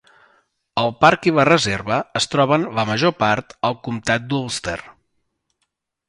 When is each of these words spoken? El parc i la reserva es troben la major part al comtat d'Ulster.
El 0.83 0.87
parc 1.03 1.27
i 1.31 1.33
la 1.39 1.43
reserva 1.49 1.99
es 2.19 2.25
troben 2.31 2.65
la 2.79 2.85
major 2.91 3.13
part 3.19 3.53
al 3.69 3.77
comtat 3.89 4.25
d'Ulster. 4.31 4.79